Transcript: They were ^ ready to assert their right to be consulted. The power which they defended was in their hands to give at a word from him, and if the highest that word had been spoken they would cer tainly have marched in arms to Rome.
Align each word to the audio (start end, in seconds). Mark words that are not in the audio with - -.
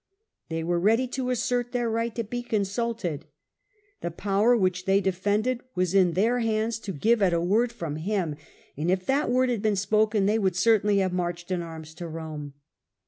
They 0.49 0.63
were 0.63 0.79
^ 0.81 0.83
ready 0.83 1.07
to 1.09 1.29
assert 1.29 1.73
their 1.73 1.87
right 1.87 2.15
to 2.15 2.23
be 2.23 2.41
consulted. 2.41 3.25
The 4.01 4.09
power 4.09 4.57
which 4.57 4.85
they 4.85 4.99
defended 4.99 5.61
was 5.75 5.93
in 5.93 6.13
their 6.13 6.39
hands 6.39 6.79
to 6.79 6.91
give 6.91 7.21
at 7.21 7.33
a 7.33 7.39
word 7.39 7.71
from 7.71 7.97
him, 7.97 8.35
and 8.75 8.89
if 8.89 9.05
the 9.05 9.13
highest 9.13 9.27
that 9.29 9.29
word 9.29 9.49
had 9.51 9.61
been 9.61 9.75
spoken 9.75 10.25
they 10.25 10.39
would 10.39 10.55
cer 10.55 10.79
tainly 10.79 11.01
have 11.01 11.13
marched 11.13 11.51
in 11.51 11.61
arms 11.61 11.93
to 11.93 12.07
Rome. 12.07 12.53